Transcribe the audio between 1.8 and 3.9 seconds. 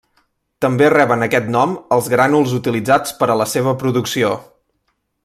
els grànuls utilitzats per a la seva